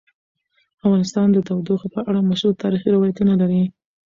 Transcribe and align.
افغانستان 0.85 1.27
د 1.31 1.37
تودوخه 1.47 1.87
په 1.95 1.99
اړه 2.09 2.27
مشهور 2.31 2.53
تاریخی 2.63 2.89
روایتونه 2.95 3.33
لري. 3.41 3.63